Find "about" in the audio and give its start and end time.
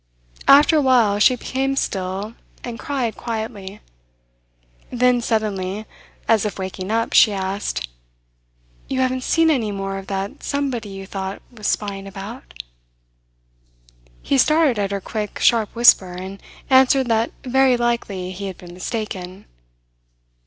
12.07-12.55